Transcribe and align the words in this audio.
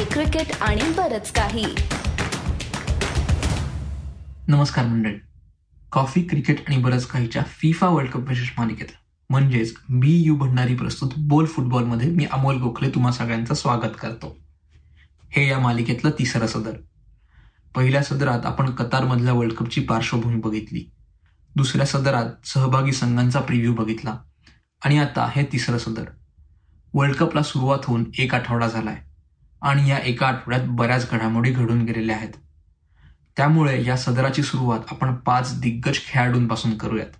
Coffee 0.00 0.24
cricket 0.24 0.56
आणि 0.60 0.82
बरच 0.82 1.32
काही. 1.32 1.66
नमस्कार 4.48 4.86
मंडळी. 4.86 5.14
कॉफी 5.92 6.22
क्रिकेट 6.22 6.58
आणि 6.68 6.76
बरंच 6.76 7.06
काहीच्या 7.06 7.42
फिफा 7.42 7.88
वर्ल्ड 7.88 8.10
कप 8.10 8.28
विशेष 8.28 8.50
मालिकेत. 8.58 8.86
म्हणजेच 9.30 9.74
बी 9.88 10.22
यू 10.22 10.36
भंडारी 10.36 10.74
प्रस्तुत 10.74 11.10
बोल 11.16 11.46
फुटबॉलमध्ये 11.46 12.08
मी 12.08 12.26
अमोल 12.32 12.60
गोखले 12.60 12.90
तुम्हा 12.90 13.12
सगळ्यांचं 13.12 13.54
स्वागत 13.54 13.90
करतो. 14.00 14.38
हे 15.30 15.48
या 15.48 15.58
मालिकेतलं 15.58 16.10
तिसरं 16.10 16.46
सदर. 16.46 16.72
पहिल्या 17.74 18.02
सदरात 18.02 18.46
आपण 18.46 18.70
कतारमधल्या 18.70 19.32
वर्ल्ड 19.32 19.54
कपची 19.54 19.80
पार्श्वभूमी 19.80 20.40
बघितली. 20.40 20.90
दुसऱ्या 21.56 21.86
सदरात 21.86 22.46
सहभागी 22.46 22.92
संघांचा 22.92 23.40
प्रिव्ह्यू 23.40 23.74
बघितला. 23.74 24.14
आणि 24.84 24.98
आता 24.98 25.30
हे 25.36 25.44
तिसरं 25.44 25.78
सदर. 25.78 26.04
वर्ल्ड 26.94 27.16
कपला 27.16 27.42
सुरुवात 27.42 27.78
होऊन 27.84 28.04
एक 28.18 28.34
आठवडा 28.34 28.68
झालाय. 28.68 29.09
आणि 29.62 29.90
या 29.90 29.98
एका 29.98 30.26
आठवड्यात 30.26 30.60
बऱ्याच 30.64 31.10
घडामोडी 31.10 31.50
घडून 31.50 31.82
गेलेल्या 31.82 32.16
आहेत. 32.16 32.28
त्यामुळे 33.36 33.84
या 33.84 33.96
सदराची 33.96 34.42
सुरुवात 34.42 34.80
आपण 34.90 35.14
पाच 35.14 35.60
दिग्गज 35.60 35.98
खेळाडूंपासून 35.98 36.78
करूयात. 36.78 37.16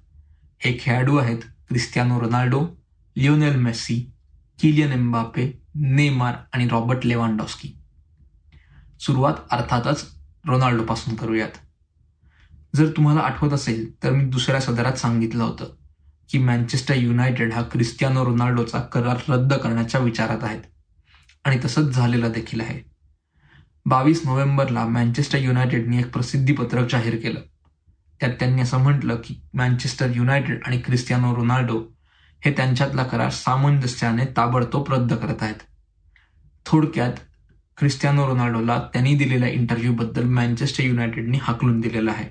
हे 0.59 0.79
खेळाडू 0.81 1.17
आहेत 1.17 1.39
Cristiano 1.69 2.21
Ronaldo 2.21 2.67
Lionel 3.17 3.57
Messi 3.57 4.12
Kylian 4.61 4.93
Mbappe 4.93 5.62
Neymar 5.75 6.34
आणि 6.53 6.69
रॉबर्ट 6.69 7.07
लेवांडॉस्की. 7.07 7.69
सुरुवात 9.01 9.34
अर्थातच 9.51 10.07
रोनाल्डोपासून 10.47 11.15
करूयात. 11.15 11.51
जर 12.77 12.87
तुम्हाला 12.87 13.20
आठवत 13.20 13.53
असेल 13.53 14.03
तर 14.03 14.11
मी 14.11 14.25
दुसऱ्या 14.25 14.61
सदरात 14.61 14.93
सांगितलं 14.93 15.45
होतं 15.45 15.65
की 16.31 16.39
मँचेस्टर 16.39 16.95
युनायटेड 16.95 17.53
हा 17.53 17.62
क्रिस्टियानो 17.62 18.25
रोनाल्डोचा 18.25 18.79
करार 18.79 19.17
रद्द 19.29 19.55
करण्याच्या 19.55 20.01
विचारात 20.01 20.45
आहेत. 20.45 20.61
आणि 21.45 21.59
तसंच 21.65 21.95
झालेलं 21.95 22.33
देखील 22.33 22.61
आहे. 22.61 22.91
बावीस 23.87 24.23
नोव्हेंबरला 24.25 24.87
मँचेस्टर 24.87 25.39
युनायटेडने 25.39 25.98
एक 25.98 26.12
प्रसिद्धी 26.12 26.53
पत्रक 26.53 26.91
जाहीर 26.91 27.17
केलं. 27.17 27.41
त्यात 28.20 28.33
त्यांनी 28.33 28.62
असं 28.62 28.78
म्हटलं 28.78 29.17
की 29.17 29.42
मँचेस्टर 29.55 30.17
युनायटेड 30.17 30.61
आणि 30.67 30.79
क्रिस्टियानो 30.79 31.37
रोनाल्डो 31.37 31.97
हे 32.45 32.53
त्यांच्यातला 32.53 33.03
करार 33.03 33.31
सामंजस्याने 33.31 34.25
ताबडतोब 34.25 34.92
रद्द 34.92 35.14
करत 35.14 35.42
आहेत. 35.42 35.55
थोडक्यात 36.67 37.12
क्रिस्टियानो 37.79 38.27
रोनाल्डोला 38.27 38.89
त्यांनी 38.92 39.14
दिलेल्या 39.14 39.48
इंटरव्ह्यूबद्दल 39.48 40.25
मँचेस्टर 40.25 40.84
युनायटेडने 40.84 41.39
हाकलून 41.42 41.81
दिलेला 41.81 42.11
आहे. 42.11 42.29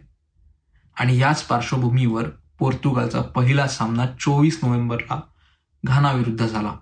आणि 0.99 1.17
याच 1.17 1.43
पार्श्वभूमीवर 1.43 2.23
पोर्तुगालचा 2.59 3.21
पहिला 3.21 3.67
सामना 3.67 4.05
चोवीस 4.05 4.59
नोव्हेंबरला 4.63 5.21
घानाविरुद्ध 5.85 6.47
झाला. 6.47 6.73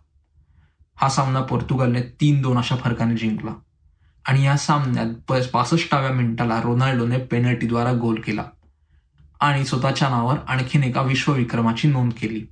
हा 1.02 1.09
सामना 1.09 1.42
पोर्तुगालने 1.42 2.02
तीन 2.02 2.42
दोन 2.42 2.58
अशा 2.58 2.76
फरकाने 2.76 3.16
जिंकला. 3.16 3.52
आणि 4.30 4.45
या 4.45 4.58
सामन्यात 4.58 5.31
पासष्टाव्या 5.54 6.12
मिनिटाला 6.12 6.62
रोनाल्डोने 6.62 7.17
पेनल्टीद्वारा 7.17 7.94
गोल 7.94 8.22
केला. 8.22 8.44
आणि 9.39 9.66
स्वतःच्या 9.66 10.09
नावावर 10.09 10.38
आणखीन 10.48 10.84
एका 10.84 11.02
विश्वविक्रमाची 11.02 11.88
नोंद 11.88 12.12
केली. 12.22 12.45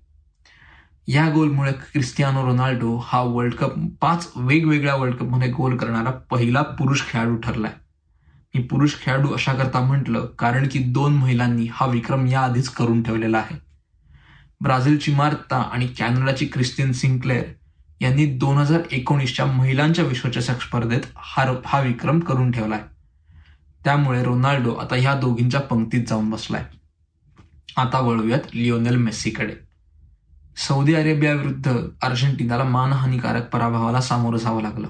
या 1.08 1.30
गोलमुळे 1.30 1.72
क्रिस्टियानो 1.72 2.46
रोनाल्डो 2.46 3.04
हा 3.08 3.22
वर्ल्ड 3.22 3.54
कप 3.54 3.72
पाच 4.02 4.32
वेगवेगळ्या 4.36 4.96
वर्ल्ड 4.96 5.16
कपमध्ये 5.16 5.52
गोल 5.52 5.78
करणारा 5.78 6.12
पहिला 6.12 6.62
पुरुष 6.62 7.02
खेळाडू 7.02 7.36
ठरलाय. 7.36 7.72
मी 8.56 8.62
पुरुष 8.62 8.96
खेळाडू 9.02 9.34
अशा 9.34 9.54
करता 9.54 9.80
म्हटलं 9.80 10.26
कारण 10.26 10.68
की 10.72 10.80
दोन 10.80 11.14
महिलांनी 11.14 11.68
हा 11.72 11.86
विक्रम 11.86 12.28
याआधीच 12.28 12.70
करून 12.70 13.04
ठेवलेला 13.04 13.38
आहे. 13.38 13.56
ब्राझीलची 14.62 15.16
मार्ता 15.16 15.58
आणि 15.58 15.88
कॅनडाची 15.88 16.46
क्रिस्टियन 16.46 16.92
सिंक्लेअर 16.92 17.44
यांनी 18.02 18.26
दोन 18.26 18.58
हजार 18.58 18.82
एकोणीसच्या 18.92 19.46
महिलांच्या 19.46 20.06
विश्वचषक 20.06 20.62
स्पर्धेत 20.62 21.02
हा 21.16 21.54
हा 21.66 21.80
विक्रम 21.80 22.20
करून 22.20 22.52
ठेवलाय. 22.52 22.82
त्यामुळे 23.84 24.24
रोनाल्डो 24.24 24.74
आता 24.74 24.96
ह्या 24.96 25.14
दोघींच्या 25.14 25.62
पंक्तीत 25.62 26.06
जाऊन 26.08 26.30
बसलाय. 26.30 26.66
आता 27.78 28.00
वळूयात 28.00 28.56
लिओनेल 28.56 28.96
मेस्सीकडे. 28.96 29.56
सौदी 30.58 30.94
अरेबियाविरुद्ध 30.94 31.78
अर्जेंटिनाला 32.02 32.64
मानहानिकारक 32.64 33.50
पराभवाला 33.50 34.02
सामोरं 34.02 34.38
जावं 34.38 34.62
लागलं. 34.62 34.88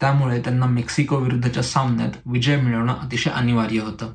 त्यामुळे 0.00 0.40
त्यांना 0.40 0.66
मेक्सिको 0.66 1.16
विरुद्धच्या 1.16 1.62
सामन्यात 1.62 2.10
विजय 2.26 2.56
मिळवणं 2.56 2.94
अतिशय 2.94 3.30
अनिवार्य 3.30 3.80
होतं. 3.80 4.14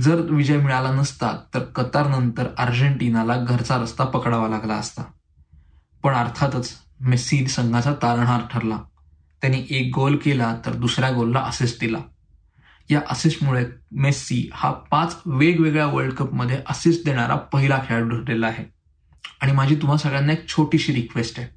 जर 0.00 0.14
विजय 0.14 0.56
मिळाला 0.56 0.90
नसता 0.90 1.32
तर 1.54 1.60
कतार 1.60 2.06
नंतर 2.06 2.46
अर्जेंटिनाला 2.58 3.36
घरचा 3.36 3.76
रस्ता 3.76 4.04
पकडावा 4.04 4.48
लागला 4.48 4.74
असता. 4.74 5.02
पण 6.02 6.14
अर्थातच 6.14 6.72
मेस्सी 7.00 7.46
संघाचा 7.46 7.94
तारणहार 7.94 8.40
ठरला. 8.52 8.78
त्यांनी 9.40 9.66
एक 9.70 9.92
गोल 9.94 10.16
केला 10.16 10.56
तर 10.66 10.72
दुसऱ्या 10.72 11.12
गोलला 11.12 11.40
असिस्ट 11.40 11.80
दिला. 11.80 11.98
या 12.90 13.00
असिस्टमुळे 13.10 13.66
मेस्सी 13.92 14.50
हा 14.52 14.72
पाच 14.72 15.16
वेगवेगळ्या 15.26 15.86
वर्ल्ड 15.86 16.12
कपमध्ये 16.12 16.58
असिस्ट 16.66 17.04
देणारा 17.04 17.36
पहिला 17.36 17.82
खेळाडू 17.88 18.08
ठरलेला 18.08 18.46
आहे. 18.46 18.64
आणि 19.40 19.52
माझी 19.52 19.74
तुम्हा 19.74 19.96
सगळ्यांना 19.96 20.32
एक 20.32 20.48
छोटीशी 20.48 20.94
रिक्वेस्ट 20.94 21.40
आहे. 21.40 21.48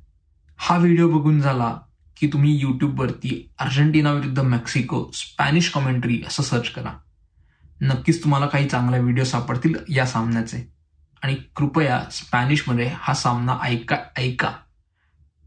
हा 0.57 0.77
व्हिडिओ 0.77 1.09
बघून 1.09 1.41
झाला 1.41 1.77
की 2.17 2.27
तुम्ही 2.27 2.59
यूट्यूबवरती 2.61 3.49
अर्जेंटिना 3.59 4.11
विरुद्ध 4.11 4.39
मेक्सिको 4.39 5.11
स्पॅनिश 5.13 5.69
कॉमेंट्री 5.69 6.23
असं 6.27 6.43
सर्च 6.43 6.69
करा. 6.69 6.97
नक्कीच 7.81 8.23
तुम्हाला 8.23 8.45
काही 8.45 8.67
चांगले 8.67 8.99
व्हिडिओ 8.99 9.23
सापडतील 9.23 9.75
या 9.89 10.05
सामन्याचे. 10.05 10.72
आणि 11.23 11.35
कृपया 11.55 12.03
स्पॅनिशमध्ये 12.11 12.91
हा 12.95 13.13
सामना 13.13 13.57
ऐका 13.61 13.95
ऐका. 14.17 14.51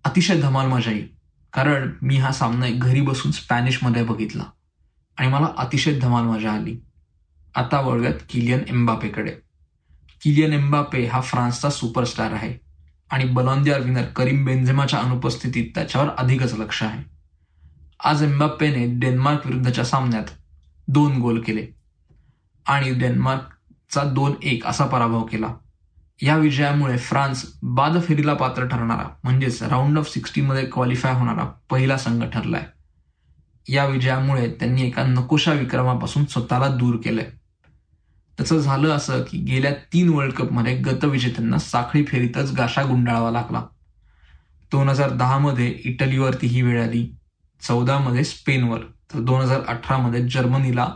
अतिशय 0.04 0.40
धमाल 0.40 0.66
मजा 0.66 0.90
येईल. 0.90 1.08
कारण 1.52 1.92
मी 2.02 2.16
हा 2.16 2.32
सामना 2.32 2.66
घरी 2.68 3.00
बसून 3.00 3.32
स्पॅनिशमध्ये 3.32 4.04
बघितला. 4.04 4.42
आणि 5.16 5.28
मला 5.28 5.48
अतिशय 5.56 5.98
धमाल 5.98 6.24
मजा 6.24 6.52
आली. 6.52 6.76
आता 7.54 7.80
वळूयात 7.80 8.14
किलियन 8.28 8.60
एम्बापेकडे. 8.68 9.30
किलियन 10.22 10.52
एम्बापे 10.52 11.06
हा 11.06 11.20
फ्रान्सचा 11.20 11.70
सुपरस्टार 11.70 12.32
आहे. 12.32 12.58
आणि 13.10 13.24
बलॉन्दियार 13.24 13.80
विनर 13.80 14.02
करीम 14.02 14.44
बेंझेमाच्या 14.44 14.98
अनुपस्थितीत 14.98 15.70
त्याच्यावर 15.74 16.08
अधिकच 16.18 16.54
लक्ष 16.54 16.82
आहे. 16.82 17.02
आज 18.04 18.22
एम्बाप्पेने 18.22 18.98
डेन्मार्क 18.98 19.46
विरुद्धच्या 19.46 19.84
सामन्यात 19.84 20.24
दोन 20.88 21.18
गोल 21.18 21.40
केले. 21.40 21.66
आणि 22.66 22.94
डेन्मार्कचा 22.94 24.04
दोन 24.04 24.32
एक 24.42 24.66
असा 24.66 24.86
पराभव 24.86 25.22
केला. 25.24 25.54
या 26.22 26.36
विजयामुळे 26.36 26.98
फ्रान्स 26.98 27.58
बाद 27.62 28.02
फेरीला 28.02 28.34
पात्र 28.34 28.66
ठरणारा 28.66 29.08
म्हणजेच 29.24 29.62
राऊंड 29.62 29.98
ऑफ 29.98 30.12
सिक्स्टीमध्ये 30.12 30.66
क्वालिफाय 30.66 31.12
होणारा 31.12 31.44
पहिला 31.70 31.96
संघ 31.96 32.24
ठरलाय. 32.24 32.66
या 33.68 33.86
विजयामुळे 33.86 34.50
त्यांनी 34.50 34.82
एका 34.82 35.04
नकोशा 35.04 35.52
विक्रमापासून 35.52 36.24
स्वतःला 36.24 36.68
दूर 36.68 36.96
केलंय. 36.96 37.26
त्याचं 38.36 38.58
झालं 38.58 38.88
असं 38.88 39.22
की 39.22 39.38
गेल्या 39.38 39.72
तीन 39.92 40.08
वर्ल्ड 40.08 40.34
कपमध्ये 40.34 40.76
गतविजेत्यांना 40.76 41.58
साखळी 41.58 42.04
फेरीतच 42.04 42.52
गाशा 42.52 42.82
गुंडाळावा 42.82 43.30
लागला. 43.30 43.62
दोन 44.72 44.88
हजार 44.88 45.10
दहामध्ये 45.10 45.80
इटलीवरती 45.84 46.46
ही 46.46 46.62
वेळ 46.62 46.82
आली 46.82 47.16
चौदामध्ये 47.60 48.24
स्पेनवर 48.24 48.78
तर 48.80 49.18
दोन 49.18 49.40
हजार 49.40 49.60
अठरामध्ये 49.68 50.28
जर्मनीला 50.28 50.88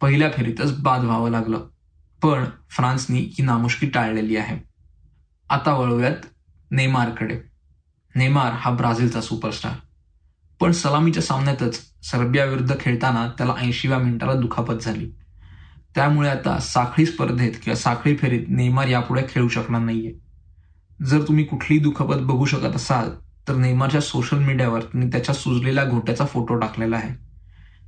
पहिल्या 0.00 0.30
फेरीतच 0.36 0.80
बाद 0.80 1.04
व्हावं 1.04 1.30
लागलं. 1.30 1.60
पण 2.22 2.44
फ्रान्सनी 2.70 3.18
ही 3.18 3.42
नामुष्की 3.42 3.86
टाळलेली 3.86 4.36
आहे. 4.36 4.58
आता 5.50 5.74
वळूयात 5.74 6.26
नेमारकडे. 6.70 7.40
नेमार 8.14 8.52
हा 8.52 8.70
ब्राझीलचा 8.70 9.20
सुपरस्टार 9.20 9.72
पण 10.60 10.72
सलामीच्या 10.72 11.22
सामन्यातच 11.22 11.80
सर्बियाविरुद्ध 12.02 12.74
खेळताना 12.80 13.28
त्याला 13.38 13.54
ऐंशीव्या 13.58 13.98
मिनिटाला 13.98 14.34
दुखापत 14.34 14.74
झाली. 14.82 15.10
त्यामुळे 15.94 16.28
आता 16.28 16.58
साखळी 16.58 17.06
स्पर्धेत 17.06 17.52
किंवा 17.62 17.76
साखळी 17.76 18.16
फेरीत 18.16 18.46
नेमार 18.48 18.86
यापुढे 18.86 19.22
खेळू 19.28 19.48
शकणार 19.48 19.80
नाहीये. 19.80 20.12
जर 21.06 21.22
तुम्ही 21.22 21.44
कुठलीही 21.44 21.82
दुखापत 21.82 22.14
बघू 22.14 22.44
शकत 22.44 22.76
असाल 22.76 23.10
तर 23.48 23.54
नेमारच्या 23.54 24.00
सोशल 24.00 24.38
मीडियावर 24.38 24.80
त्यांनी 24.80 25.10
त्याच्या 25.10 25.34
सुजलेल्या 25.34 25.84
घोट्याचा 25.84 26.26
फोटो 26.26 26.54
टाकलेला 26.54 26.96
आहे. 26.96 27.14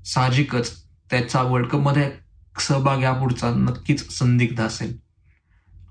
साहजिकच 0.04 0.82
त्याचा 1.10 1.42
वर्ल्ड 1.42 1.69
कपमध्ये 1.69 2.10
सहभाग 2.60 3.02
यापुढचा 3.02 3.50
नक्कीच 3.50 4.19
संदिग्ध 4.19 4.60
असेल. 4.60 4.99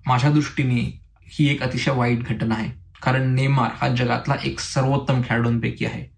माझ्या 0.06 0.32
दृष्टीने 0.32 1.02
ही 1.24 1.50
एक 1.50 1.64
अतिशय 1.64 1.92
वाईट 1.92 2.24
घटना 2.24 2.56
आहे. 2.56 2.72
कारण 3.02 3.34
नेमार 3.34 3.72
हा 3.76 3.96
जगातला 3.96 4.36
एक 4.44 4.60
सर्वोत्तम 4.60 5.22
खेळाडूंपैकी 5.22 5.86
आहे. 5.86 6.16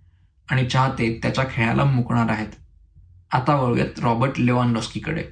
आणि 0.52 0.66
चाहते 0.66 1.20
त्याच्या 1.22 1.44
खेळाला 1.52 1.84
मुकणार 1.84 2.30
आहेत. 2.30 2.48
आता 3.32 3.56
वळूयात 3.56 4.00
रॉबर्ट 4.00 4.40
लेवानडॉस्कीकडे 4.40 5.24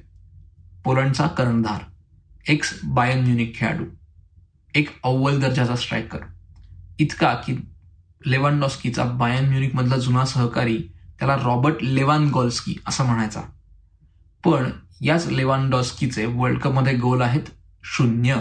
पोलंडचा 0.84 1.26
कर्णधार. 1.26 1.78
एक्स 2.48 2.80
बायन 2.84 3.26
युनिक 3.26 3.56
खेळाडू. 3.56 3.84
एक 4.74 5.02
अव्वल 5.02 5.40
दर्जाचा 5.40 5.76
स्ट्रायकर. 5.76 6.18
इतका 6.98 7.34
की 7.34 7.56
लेवानडॉस्कीचा 8.26 9.04
बायन 9.04 9.48
म्युनिकमधला 9.48 9.96
जुना 9.96 10.24
सहकारी 10.24 10.78
त्याला 11.18 11.36
रॉबर्ट 11.36 11.82
लेवान 11.82 12.28
गॉल्स्की 12.28 12.74
असं 12.86 13.04
म्हणायचा. 13.04 13.40
पण 14.44 14.70
याच 15.00 15.26
लेवानडॉस्कीचे 15.26 16.26
वर्ल्ड 16.26 16.58
कपमध्ये 16.58 16.96
गोल 16.96 17.22
आहेत 17.22 17.42
शून्य. 17.84 18.36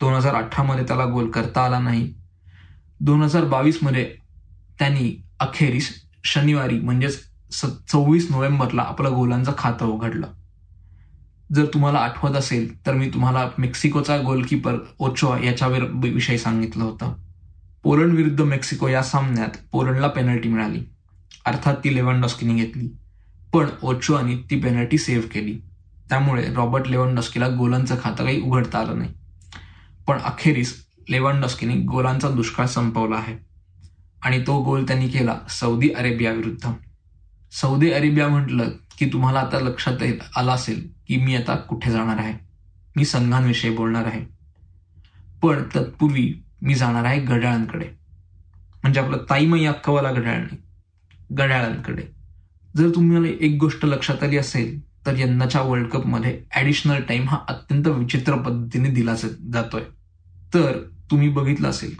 दोन 0.00 0.14
हजार 0.14 0.34
अठरा 0.34 0.62
मध्ये 0.62 0.84
त्याला 0.84 1.04
गोल 1.04 1.30
करता 1.30 1.64
आला 1.64 1.78
नाही. 1.78 2.14
दोन 3.00 3.22
हजार 3.22 3.44
बावीसमध्ये 3.44 4.14
त्यांनी 4.78 5.24
अखेरीस 5.40 6.02
शनिवारी 6.24 6.80
म्हणजेच 6.80 7.20
चोवीस 7.88 8.30
नोव्हेंबरला 8.30 8.82
आपलं 8.82 9.14
गोलांचं 9.14 9.52
खातं 9.58 9.86
उघडलं. 9.86 10.26
जर 11.54 11.64
तुम्हाला 11.64 11.98
आठवत 11.98 12.36
असेल 12.36 12.86
तर 12.86 12.92
मी 12.92 13.08
तुम्हाला 13.08 13.48
मेक्सिकोचा 13.58 14.18
गोलकीपर 14.18 14.74
ओचोआ 14.98 15.38
याच्यावर 15.38 15.82
विषयी 15.82 16.38
सांगितलं 16.38 16.84
होतं. 16.84 17.14
पोलंड 17.82 18.12
विरुद्ध 18.12 18.40
मेक्सिको 18.40 18.88
या 18.88 19.02
सामन्यात 19.02 19.48
पोलंडला 19.72 20.08
पेनल्टी 20.08 20.48
मिळाली. 20.48 20.82
अर्थात 21.44 21.76
ती 21.76 21.94
लेव्हन 21.94 22.26
घेतली. 22.42 22.96
पण 23.52 23.66
ओचोआनी 23.82 24.36
ती 24.50 24.60
पेनल्टी 24.60 24.98
सेव्ह 24.98 25.28
केली. 25.28 25.58
त्यामुळे 26.08 26.54
रॉबर्ट 26.54 26.88
लेवनडॉस्कीला 26.88 27.48
गोलांचं 27.48 27.96
खातं 28.02 28.24
काही 28.24 28.40
उघडता 28.40 28.78
आलं 28.78 28.98
नाही. 28.98 29.12
पण 30.06 30.18
अखेरीस 30.18 30.86
लेव्हनडॉस्कीने 31.10 31.74
गोलांचा 31.74 32.28
दुष्काळ 32.28 32.66
संपवला 32.66 33.16
आहे. 33.16 33.36
आणि 34.22 34.42
तो 34.46 34.62
गोल 34.62 34.84
त्यांनी 34.84 35.08
केला 35.08 35.38
सौदी 35.48 35.90
अरेबियाविरुद्ध 35.90 36.68
सौदी 37.52 37.90
अरेबिया 37.90 38.28
म्हटलं 38.28 38.68
की 38.98 39.06
तुम्हाला 39.12 39.40
आता 39.40 39.60
लक्षात 39.60 40.02
आला 40.36 40.52
असेल 40.52 40.88
की 41.08 41.16
मी 41.16 41.36
आता 41.36 41.56
कुठे 41.56 41.90
जाणार 41.90 42.18
आहे? 42.18 42.34
मी 42.96 43.04
संघांविषयी 43.04 43.70
बोलणार 43.70 44.04
आहे. 44.04 44.24
पण 45.42 45.62
तत्पूर्वी 45.62 46.44
मी 46.62 46.74
जाणार 46.74 47.04
आहे 47.04 47.20
घड्याळांकडे. 47.20 47.86
म्हणजे 48.82 49.00
आपलं 49.00 49.16
ताईमयी 49.30 49.66
अक्कवाला 49.66 50.12
घड्याळ 50.12 50.36
नाही 50.36 50.56
घड्याळांकडे. 51.32 52.21
जर 52.76 52.88
तुम्हाला 52.94 53.28
एक 53.40 53.56
गोष्ट 53.60 53.84
लक्षात 53.84 54.22
आली 54.22 54.36
असेल 54.36 54.80
तर 55.06 55.18
यंदाच्या 55.18 55.60
वर्ल्ड 55.62 55.88
कपमध्ये 55.88 56.42
ॲडिशनल 56.50 57.00
टाइम 57.00 57.28
हा 57.28 57.38
अत्यंत 57.48 57.86
विचित्र 57.86 58.36
पद्धतीने 58.36 58.90
दिला 58.90 59.14
जातोय. 59.52 59.82
तर 60.54 60.78
तुम्ही 61.10 61.28
बघितलं 61.28 61.68
असेल 61.68 61.94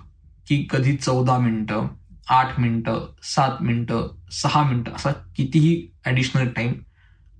की 0.47 0.67
कधी 0.71 0.97
चौदा 0.97 1.39
मिनिटं 1.39 1.87
आठ 2.29 2.61
मिनिटं 2.61 3.15
सात 3.23 3.63
मिनिटं 3.63 4.17
सहा 4.31 4.63
मिनिटं 4.71 4.93
असा 4.93 5.11
कितीही 5.37 5.87
ॲडिशनल 6.05 6.49
टाइम 6.49 6.73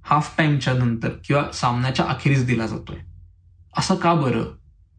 हाफ 0.03 0.35
टाइमच्या 0.39 0.75
नंतर 0.75 1.09
किंवा 1.09 1.53
सामन्याच्या 1.53 2.07
अखेरीस 2.07 2.47
दिला 2.47 2.67
जातोय. 2.67 2.97
असं 3.79 3.95
का 3.95 4.15
बरं? 4.15 4.45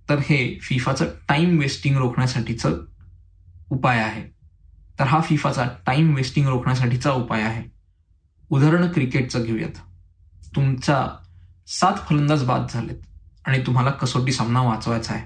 तर 0.10 0.18
हे 0.18 0.60
फिफाचं 0.62 1.06
टाइम 1.06 1.60
वेस्टिंग 1.60 1.98
रोखण्यासाठीचं 1.98 2.80
उपाय 3.70 4.00
आहे. 4.00 4.24
तर 5.00 5.04
हा 5.04 5.22
फिफाचा 5.22 5.68
टाइम 5.86 6.16
वेस्टिंग 6.16 6.48
रोखण्यासाठीचा 6.48 7.12
उपाय 7.12 7.42
आहे. 7.42 7.73
उदाहरण 8.50 8.92
क्रिकेटचं 8.92 9.44
घेऊयात. 9.44 9.78
तुमचा 10.56 11.08
सात 11.68 11.94
फलंदाज 12.10 12.44
बाद 12.44 12.66
झालेत 12.70 12.96
आणि 13.46 13.60
तुम्हाला 13.66 13.92
कसोटी 13.92 14.32
सामना 14.32 14.62
वाचवायचा 14.62 15.14
आहे. 15.14 15.26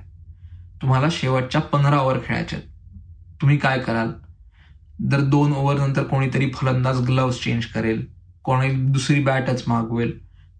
तुम्हाला 0.82 1.08
शेवटच्या 1.12 1.62
पंधरा 1.62 2.00
ओव्हर 2.00 2.20
खेळायच्या 2.26 2.60
तुम्ही 3.42 3.58
काय 3.58 3.80
कराल? 3.80 4.12
जर 5.12 5.22
दोन 5.22 5.54
ओव्हर 5.54 5.88
नंतर 5.88 6.04
कोणीतरी 6.04 6.52
फलंदाज 6.54 7.00
ग्लव्स 7.00 7.44
चेंज 7.44 7.66
करेल 7.66 8.06
कोणी 8.44 8.70
दुसरी 8.92 9.24
बॅटच 9.24 9.64
मागवेल 9.68 10.12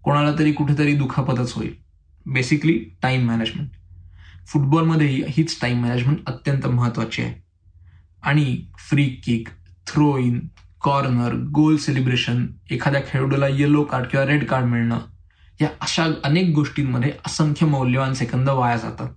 कोणाला 0.02 0.32
तरी 0.38 0.52
कुठेतरी 0.52 0.94
दुखापतच 0.94 1.52
होईल. 1.52 1.74
बेसिकली 2.26 2.78
टाईम 3.02 3.26
मॅनेजमेंट 3.26 3.70
फुटबॉलमध्येही 4.46 5.22
हीच 5.28 5.58
टाईम 5.60 5.82
मॅनेजमेंट 5.82 6.18
अत्यंत 6.26 6.66
महत्वाची 6.66 7.22
आहे. 7.22 7.34
आणि 8.22 8.62
free 8.78 9.04
kick 9.04 9.48
throw 9.86 10.16
in 10.18 10.40
corner 10.82 11.34
goal 11.34 11.76
celebration 11.76 12.46
एखाद्या 12.70 13.00
खेळाडूला 13.08 13.48
येलो 13.48 13.84
कार्ड 13.84 14.06
किंवा 14.06 14.26
रेड 14.26 14.46
कार्ड 14.46 14.64
मिळणं 14.64 14.98
या 15.60 15.68
अशा 15.80 16.06
अनेक 16.24 16.54
गोष्टींमध्ये 16.54 17.12
असंख्य 17.26 17.66
मौल्यवान 17.66 18.14
सेकंद 18.14 18.48
वाया 18.48 18.76
जातात. 18.76 19.08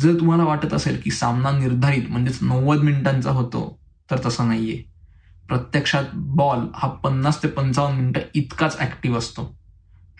जर 0.00 0.20
तुम्हाला 0.20 0.44
वाटत 0.44 0.74
असेल 0.74 1.00
की 1.04 1.10
सामना 1.10 1.50
निर्धारित 1.50 2.02
म्हणजेच 2.08 2.38
नव्वद 2.42 2.78
मिनिटांचा 2.78 3.30
होतो 3.30 3.80
तर 4.10 4.16
तसा 4.26 4.44
नाहीये. 4.44 4.82
प्रत्यक्षात 5.48 6.04
बॉल 6.14 6.66
हा 6.74 6.88
पन्नास 6.88 7.42
ते 7.42 7.48
पंचावन्न 7.48 7.98
मिनिटं 7.98 8.20
इतकाच 8.34 8.80
ऍक्टिव्ह 8.80 9.18
असतो. 9.18 9.58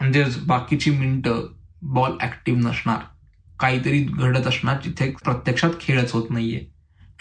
म्हणजेच 0.00 0.44
बाकीची 0.44 0.90
मिनिटं 0.90 1.52
बॉल 1.82 2.12
ऍक्टिव्ह 2.22 2.60
नसणार. 2.60 2.98
काहीतरी 3.60 4.02
घडत 4.02 4.46
असणार 4.46 4.76
जिथे 4.84 5.10
प्रत्यक्षात 5.10 5.70
खेळच 5.80 6.12
होत 6.12 6.30
नाहीये. 6.30 6.60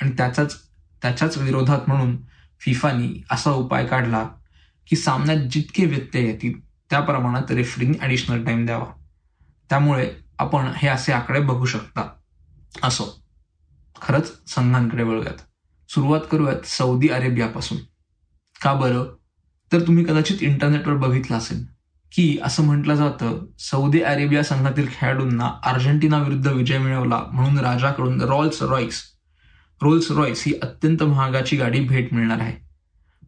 आणि 0.01 0.11
त्याचाच 0.11 0.57
त्याच्याच 1.01 1.37
विरोधात 1.37 1.79
म्हणून 1.87 2.17
फिफानी 2.61 3.23
असा 3.31 3.51
उपाय 3.51 3.85
काढला 3.85 4.23
की 4.89 4.95
सामन्यात 4.95 5.37
जितके 5.37 5.85
व्यत्यय 5.85 6.25
येतील 6.25 6.67
त्या 6.89 6.99
प्रमाणात 6.99 7.51
रेफरीने 7.51 8.05
ऍडिशनल 8.05 8.45
टाइम 8.45 8.65
द्यावा. 8.65 8.85
त्यामुळे 9.69 10.11
आपण 10.39 10.71
हे 10.75 10.87
असे 10.87 11.13
आकडे 11.13 11.39
बघू 11.39 11.65
शकता. 11.65 12.13
असो. 12.83 13.23
खरंच 14.01 14.49
संघांकडे 14.49 15.03
वळूयात. 15.03 15.41
सुरुवात 15.91 16.21
करूयात 16.31 16.65
सौदी 16.65 17.09
अरेबियापासून. 17.09 17.77
का 18.61 18.73
बरं? 18.73 19.15
तर 19.71 19.79
तुम्ही 19.79 20.03
कदाचित 20.03 20.37
इंटरनेटवर 20.41 20.93
बघितलं 20.93 21.37
असेल 21.37 21.65
की 22.11 22.37
असं 22.43 22.63
म्हटलं 22.63 22.95
जातं 22.95 23.45
सौदी 23.59 24.01
अरेबिया 24.01 24.43
संघातील 24.43 24.87
खेळाडूंना 24.91 25.51
अर्जेंटिना 25.63 26.17
विरुद्ध 26.17 26.47
विजय 26.47 26.77
मिळवला 26.77 27.23
म्हणून 27.31 27.59
राजाकडून 27.59 28.21
रॉल्स 28.21 28.63
रॉईस 28.63 29.16
रोल्स 29.81 30.11
रॉयस 30.11 30.43
ही 30.47 30.53
अत्यंत 30.63 31.03
महागाची 31.03 31.55
गाडी 31.55 31.79
भेट 31.79 32.13
मिळणार 32.13 32.39
आहे. 32.39 32.67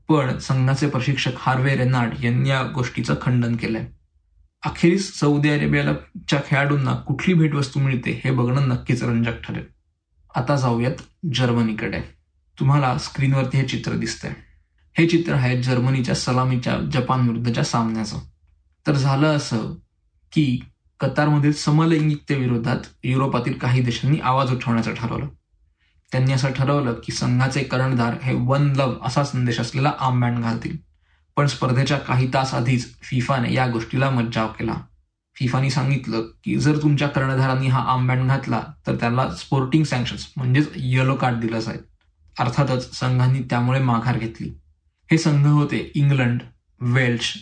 पण 0.08 0.38
संघाचे 0.38 0.90
प्रशिक्षक 0.90 1.32
हार्वे 1.38 1.76
रेनार्ड 1.76 2.26
यांनी 2.26 2.50
या 2.50 2.64
गोष्टीचं 2.64 3.16
खंडन 3.22 3.56
केलंय. 3.56 3.88
अखेरीस 4.66 5.20
सौदी 5.20 5.50
अरेबियाच्या 5.50 6.42
खेळाडूंना 6.48 6.96
कुठली 6.96 7.34
भेटवस्तू 7.34 7.80
मिळते 7.80 8.22
हे 8.24 8.32
बघणं 8.32 8.68
नक्कीच 8.68 9.04
रंजक 9.04 9.42
ठरेल. 9.42 9.64
आता 10.36 10.56
जाऊयात 10.56 11.26
जर्मनीकडे. 11.34 12.02
तुम्हाला 12.60 12.98
स्क्रीनवरती 12.98 13.58
हे 13.58 13.68
चित्र 13.68 13.92
दिसतंय. 13.92 14.34
हे 14.98 15.08
चित्र 15.08 15.34
आहे 15.34 15.64
जर्मनीच्या 15.64 16.16
सलामीच्या 16.16 16.78
जपान 16.92 17.30
विरुद्धच्या 17.30 17.64
सामन्याचं. 17.64 18.18
तर 18.88 18.94
झालं 18.94 19.28
असं 19.28 19.76
की 20.32 20.60
कतारमधील 21.00 21.52
समलैंगिकतेविरोधात 21.52 22.80
युरोपातील 23.04 23.54
काही 23.54 23.82
देशांनी 23.82 24.20
आवाज 24.20 24.52
उठवण्याचं 24.52 24.94
ठरवलं. 24.94 25.28
त्यांनी 26.12 26.34
असं 26.34 26.52
ठरवलं 26.52 26.94
की 26.94 27.12
संघाचे 27.12 27.64
कर्णधार 27.64 28.16
हे 28.24 28.34
वन 28.36 28.74
लव 28.76 28.94
असा 29.04 29.24
संदेश 29.24 29.60
असलेला 29.60 29.94
आमबँड 30.00 30.40
घालतील. 30.40 30.78
पण 31.38 31.48
स्पर्धेच्या 31.48 31.98
काही 31.98 32.28
तास 32.34 32.54
आधीच 32.54 32.86
फिफाने 33.02 33.54
या 33.54 33.68
गोष्टीला 33.68 34.10
मज्जाव 34.10 34.48
केला. 34.48 34.74
फिफाने 35.36 35.70
सांगितलं 35.70 36.22
की 36.44 36.56
जर 36.60 36.78
तुमच्या 36.82 37.08
कर्णधारांनी 37.08 37.68
हा 37.68 37.84
आमबँड 37.88 38.28
घातला 38.28 38.62
तर 38.88 38.96
त्याला 38.96 39.30
स्पोर्टिंग 39.36 39.84
सँक्शन्स 39.84 40.28
म्हणजेच 40.36 40.70
येलो 40.76 41.16
कार्ड 41.16 41.40
दिलं 41.40 41.60
जाईल 41.60 41.80
अर्थातच 42.40 42.94
संघांनी 43.00 43.40
त्यामुळे 43.40 43.80
माघार 43.80 44.18
घेतली. 44.18 44.50
हे 45.12 45.18
संघ 45.18 45.46
होते 45.48 45.92
England 45.96 46.42
Welsh 46.82 47.38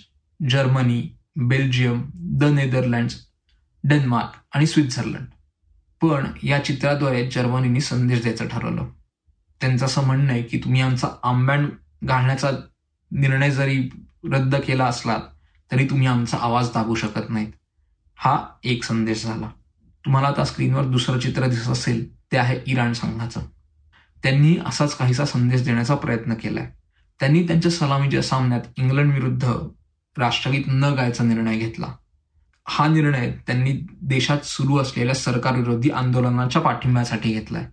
Germany 0.49 1.01
Belgium 1.35 2.03
the 2.15 2.43
Netherlands 2.43 3.15
Denmark 3.83 4.37
आणि 4.53 4.67
स्वित्झर्लंड. 4.67 5.25
पण 6.01 6.25
या 6.43 6.63
चित्राद्वारे 6.63 7.29
जर्मनीने 7.31 7.81
संदेश 7.81 8.21
द्यायचं 8.21 8.47
ठरवलं. 8.47 8.85
त्यांचं 9.61 9.85
असं 9.85 10.03
म्हणणं 10.03 10.31
आहे 10.31 10.43
की 10.43 10.57
तुम्ही 10.57 10.81
आमचा 10.81 11.07
आंबॅन 11.23 11.69
घालण्याचा 12.03 12.51
निर्णय 13.11 13.51
जरी 13.51 13.89
रद्द 14.31 14.55
केला 14.55 14.85
असलात 14.85 15.19
तरी 15.71 15.85
तुम्ही 15.89 16.07
आमचा 16.07 16.37
आवाज 16.37 16.67
दाबू 16.67 16.95
शकत 16.95 17.29
नाहीत. 17.29 17.51
हा 18.15 18.45
एक 18.63 18.83
संदेश 18.83 19.23
झाला. 19.23 19.49
तुम्हाला 20.05 20.27
आता 20.27 20.43
स्क्रीनवर 20.43 20.83
दुसरं 20.83 21.19
चित्र 21.19 21.47
दिसत 21.47 21.69
असेल 21.69 22.15
ते 22.31 22.37
आहे 22.37 22.59
इराण 22.67 22.93
संघाचं. 22.93 23.41
त्यांनी 24.23 24.57
असाच 24.65 24.97
काहीसा 24.97 25.25
संदेश 25.25 25.61
देण्याचा 25.65 25.95
प्रयत्न 25.95 26.33
केलाय. 26.33 26.71
त्यांनी 27.19 27.47
त्यांच्या 27.47 27.71
सलामीच्या 27.71 28.21
सामन्यात 28.21 28.61
इंग्लंड 28.77 29.13
विरुद्ध 29.13 29.53
राष्ट्रगीत 30.17 30.63
न 30.67 30.83
गायचा 30.83 31.23
निर्णय 31.23 31.57
घेतला. 31.57 31.87
हा 32.69 32.87
निर्णय 32.87 33.31
त्यांनी 33.47 33.73
देशात 34.01 34.39
सुरू 34.39 34.77
असलेल्या 34.77 35.15
सरकारविरोधी 35.15 35.89
आंदोलनाच्या 35.89 36.61
पाठिंब्यासाठी 36.61 37.33
घेतलाय. 37.33 37.65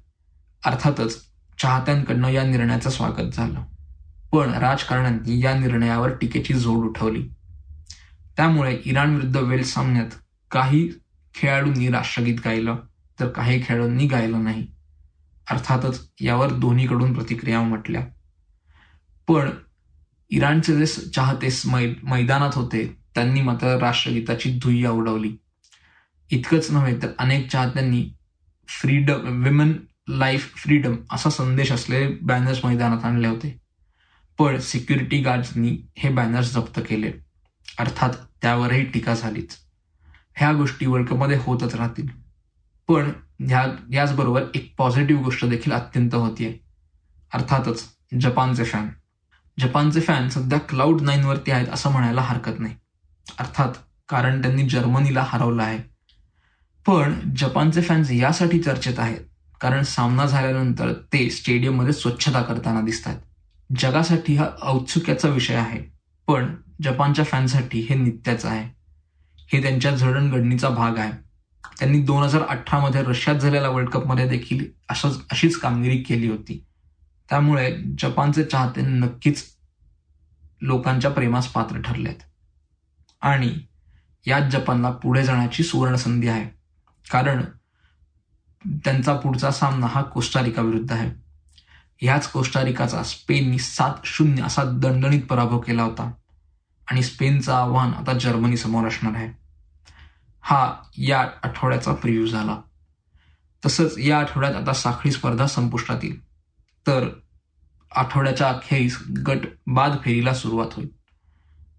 अर्थातच 0.64 1.22
चाहत्यांकडनं 1.62 2.28
या 2.28 2.42
निर्णयाचं 2.42 2.90
स्वागत 2.90 3.30
झालं. 3.32 3.62
पण 4.32 4.50
राजकारण्यांनी 4.50 5.44
या 5.44 5.58
निर्णयावर 5.58 6.08
टीकेची 6.08 6.54
जोड 6.54 6.84
उठवली. 6.86 7.28
त्यामुळे 8.36 8.78
इराण 8.84 9.14
विरुद्ध 9.14 9.36
वेल्स 9.36 9.72
सामन्यात 9.72 10.06
काही 10.50 10.90
खेळाडूंनी 11.34 11.88
राष्ट्रगीत 11.88 12.36
गायलं 12.44 12.76
तर 13.20 13.28
काही 13.28 13.62
खेळाडूंनी 13.66 14.06
गायलं 14.06 14.44
नाही. 14.44 14.66
अर्थातच 15.50 16.10
यावर 16.20 16.52
दोन्हीकडून 16.52 17.14
प्रतिक्रिया 17.14 17.60
उमटल्या. 17.60 18.06
पण 19.28 19.50
इराणचे 20.30 20.76
जे 20.76 20.86
चाहते 20.86 21.48
मैदानात 22.02 22.50
होते 22.54 23.03
त्यांनी 23.14 23.42
मात्र 23.42 23.78
राष्ट्रगीताची 23.78 24.58
धुय्या 24.58 24.90
उडवली. 24.90 25.36
इतकंच 26.30 26.70
नव्हे 26.70 26.96
तर 27.02 27.08
अनेक 27.18 27.50
चाहत्यांनी 27.50 28.10
फ्रीडम 28.68 29.42
विमेन 29.44 29.76
लाईफ 30.08 30.54
फ्रीडम 30.56 30.96
असा 31.10 31.30
संदेश 31.30 31.72
असलेले 31.72 32.08
बॅनर्स 32.22 32.64
मैदानात 32.64 33.04
आणले 33.04 33.28
होते. 33.28 33.60
पण 34.38 34.58
सिक्युरिटी 34.58 35.18
गार्ड्सनी 35.18 35.78
हे 35.96 36.10
बॅनर्स 36.10 36.54
जप्त 36.54 36.80
केले. 36.88 37.12
अर्थात 37.78 38.10
त्यावरही 38.42 38.84
टीका 38.84 39.14
झालीच. 39.14 39.56
ह्या 40.36 40.52
गोष्टी 40.52 40.86
वर्ल्ड 40.86 41.08
कपमध्ये 41.08 41.38
होतच 41.40 41.74
राहतील. 41.74 42.08
पण 42.88 43.12
ह्या 43.40 43.66
याचबरोबर 43.92 44.42
एक 44.54 44.74
पॉझिटिव्ह 44.78 45.22
गोष्ट 45.22 45.44
देखील 45.44 45.72
अत्यंत 45.72 46.14
होतीये. 46.14 46.58
अर्थातच 47.34 47.84
जपानचे 48.20 48.64
फॅन 48.64 48.88
जपानचे 49.60 50.00
फॅन 50.00 50.28
सध्या 50.28 50.58
क्लाउड 50.58 51.00
नाईनवरती 51.00 51.50
आहेत 51.50 51.68
असं 51.68 51.90
म्हणायला 51.90 52.20
हरकत 52.20 52.60
नाही. 52.60 52.74
अर्थात 53.38 53.72
कारण 54.08 54.42
त्यांनी 54.42 54.68
जर्मनीला 54.68 55.24
हरवलं 55.28 55.62
आहे. 55.62 55.78
पण 56.86 57.14
जपानचे 57.36 57.82
फॅन्स 57.82 58.10
यासाठी 58.10 58.58
चर्चेत 58.58 58.98
आहेत 58.98 59.20
कारण 59.60 59.82
सामना 59.82 60.26
झाल्यानंतर 60.26 60.92
ते 60.92 61.30
स्टेडियममध्ये 61.30 61.92
स्वच्छता 61.92 62.42
करताना 62.42 62.80
दिसतात. 62.80 63.16
जगासाठी 63.76 64.36
हा 64.36 64.48
औत्सुक्याचा 64.62 65.28
विषय 65.28 65.54
आहे 65.54 65.80
पण 66.26 66.54
जपानच्या 66.82 67.24
फॅनसाठी 67.24 67.80
हे 67.80 67.94
नित्याचं 67.94 68.48
आहे. 68.48 68.68
हे 69.52 69.62
त्यांच्या 69.62 69.90
जडणघडणीचा 69.90 70.68
भाग 70.68 70.98
आहे. 70.98 71.12
त्यांनी 71.78 72.00
दोन 72.00 72.22
हजार 72.22 72.42
अठरामध्ये 72.42 73.02
रशियात 73.02 73.36
झालेल्या 73.36 73.70
वर्ल्ड 73.70 73.90
कपमध्ये 73.90 74.28
देखील 74.28 74.64
अशाच 74.88 75.16
अशीच 75.32 75.56
कामगिरी 75.56 75.96
केली 75.98 76.28
होती. 76.28 76.64
त्यामुळे 77.30 77.76
जपानचे 77.98 78.44
चाहते 78.44 78.80
नक्कीच 78.80 79.44
लोकांच्या 80.62 81.10
प्रेमास 81.10 81.48
पात्र 81.48 81.80
ठरलेत. 81.80 82.22
आणि 83.24 83.58
याच 84.26 84.42
जपानला 84.42 84.90
पुढे 84.90 85.24
जाण्याची 85.24 85.62
सुवर्ण 85.62 85.96
संधी 85.96 86.28
आहे. 86.28 86.50
कारण 87.10 87.44
त्यांचा 88.84 89.16
पुढचा 89.16 89.50
सामना 89.50 89.86
हा 89.86 90.02
कोस्टारिका 90.02 90.62
विरुद्ध 90.62 90.92
आहे. 90.92 91.10
ह्याच 92.00 92.30
कोस्टारिकाचा 92.30 93.02
स्पेननी 93.02 93.58
सात 93.58 93.94
शून्य 94.04 94.42
असा 94.42 94.62
दणदणीत 94.64 95.22
पराभव 95.22 95.60
केला 95.60 95.82
होता. 95.82 96.12
आणि 96.90 97.02
स्पेनचं 97.02 97.52
आव्हान 97.52 97.92
आता 97.92 98.12
जर्मनी 98.12 98.56
समोर 98.56 98.88
असणार 98.88 99.12
आहे. 99.14 99.32
हा 100.40 100.74
या 100.98 101.20
आठवड्याचा 101.20 101.94
प्रिव्ह्यू 101.94 102.26
झाला. 102.26 102.58
तसंच 103.66 103.98
या 103.98 104.18
आठवड्यात 104.18 104.54
आता 104.54 104.72
साखळी 104.72 105.12
स्पर्धा 105.12 105.46
संपुष्टात 105.46 105.98
येईल. 106.02 106.24
तर 106.86 107.08
आठवड्याच्या 107.96 108.48
अखेरीस 108.48 109.04
गट 109.26 109.38
बाद 109.66 109.92
फेरीला 110.04 110.34
सुरुवात 110.34 110.66
होईल. 110.72 111.03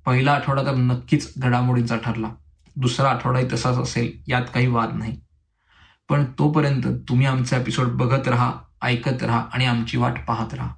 पहिला 0.06 0.32
आठवडा 0.32 0.64
तर 0.64 0.76
नक्कीच 0.76 1.34
घडामोडींचा 1.38 1.98
ठरला. 1.98 2.30
दुसरा 2.76 3.10
आठवडाही 3.10 3.48
तसाच 3.54 3.78
असेल 3.78 4.22
यात 4.28 4.42
काही 4.54 4.68
वाद 4.68 4.94
नाही. 4.94 5.20
पण 6.10 6.24
तोपर्यंत 6.40 6.84
तुम्ही 7.10 7.26
आमचा 7.26 7.58
एपिसोड 7.58 7.88
बघत 7.88 8.28
राहा 8.28 8.54
ऐकत 8.82 9.24
राहा 9.24 9.46
आणि 9.54 9.66
आमची 9.66 9.98
वाट 9.98 10.26
पाहत 10.28 10.54
राहा. 10.54 10.74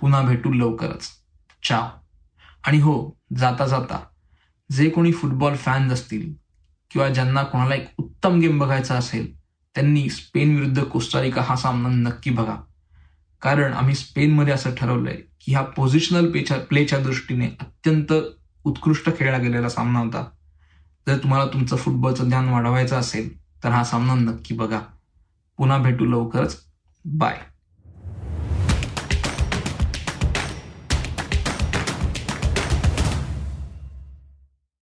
पुन्हा 0.00 0.22
भेटू 0.22 0.52
लवकरच. 0.52 1.08
चाव. 1.68 1.88
आणि 2.66 2.78
हो 2.78 3.10
जाता 3.36 3.66
जाता 3.66 4.04
जे 4.72 4.90
कोणी 4.90 5.12
फुटबॉल 5.12 5.56
फॅन्स 5.56 5.92
असतील 5.92 6.34
किंवा 6.90 7.08
ज्यांना 7.08 7.42
कोणाला 7.42 7.74
एक 7.74 7.88
उत्तम 7.98 8.38
गेम 8.38 8.58
बघायचा 8.58 8.94
असेल 8.94 9.36
त्यांनी 9.74 10.08
स्पेन 10.08 10.56
विरुद्ध 10.56 10.82
कोस्टारिका 10.82 11.42
हा 11.42 11.56
सामना 11.56 11.88
नक्की 11.88 12.30
बघा. 12.30 12.56
कारण 13.42 13.72
आम्ही 13.72 13.94
स्पेनमध्ये 13.94 14.54
असं 14.54 14.74
ठरवलंय 14.74 15.14
की 15.14 15.52
ह्या 15.52 15.62
पोझिशनल 15.62 16.30
प्लेच्या 16.30 16.58
प्लेच्या 16.58 16.98
दृष्टीने 16.98 17.46
अत्यंत 17.46 18.12
उत्कृष्ट 18.64 19.16
खेळला 19.16 19.38
गेलेला 19.38 19.68
सामना 19.68 19.98
होता. 19.98 20.30
जर 21.08 21.18
तुम्हाला 21.18 21.46
तुमचं 21.46 21.76
फुटबॉलचं 21.76 22.24
ज्ञान 22.24 22.48
वाढवायचं 22.48 22.96
असेल 22.96 23.42
तर 23.64 23.68
हा 23.68 23.84
सामना 23.84 24.14
नक्की 24.14 24.54
बघा. 24.54 24.80
पुन्हा 25.56 25.78
भेटू 25.78 26.04
लवकरच. 26.04 26.64
बाय 27.04 27.40